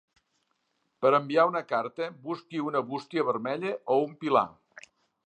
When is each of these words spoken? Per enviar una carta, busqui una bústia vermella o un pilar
Per 1.05 1.11
enviar 1.17 1.45
una 1.49 1.61
carta, 1.73 2.07
busqui 2.29 2.63
una 2.71 2.81
bústia 2.89 3.27
vermella 3.29 3.75
o 3.97 4.03
un 4.07 4.17
pilar 4.25 4.47